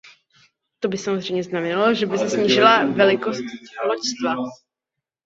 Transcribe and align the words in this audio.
To 0.79 0.87
by 0.89 0.97
samozřejmě 0.97 1.43
znamenalo, 1.43 1.93
že 1.93 2.05
by 2.05 2.17
se 2.17 2.29
snížila 2.29 2.85
velikost 2.85 3.41
loďstva. 3.87 4.35